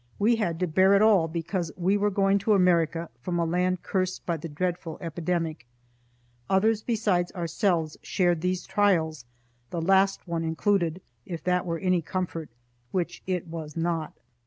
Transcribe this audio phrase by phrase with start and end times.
[0.17, 3.83] We had to bear it all because we were going to America from a land
[3.83, 5.67] cursed by the dreadful epidemic.
[6.49, 9.25] Others besides ourselves shared these trials,
[9.69, 12.49] the last one included, if that were any comfort,
[12.89, 14.17] which it was not.